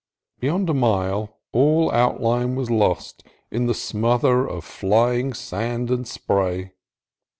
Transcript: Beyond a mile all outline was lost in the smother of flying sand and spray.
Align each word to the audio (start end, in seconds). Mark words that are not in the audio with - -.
Beyond 0.39 0.67
a 0.67 0.73
mile 0.73 1.37
all 1.51 1.91
outline 1.91 2.55
was 2.55 2.71
lost 2.71 3.23
in 3.51 3.67
the 3.67 3.75
smother 3.75 4.49
of 4.49 4.65
flying 4.65 5.31
sand 5.35 5.91
and 5.91 6.07
spray. 6.07 6.71